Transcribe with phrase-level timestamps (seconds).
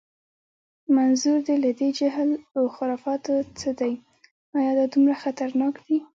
[0.95, 3.93] منظور دې له دې جهل و خرافاتو څه دی؟
[4.59, 5.97] ایا دا دومره خطرناک دي؟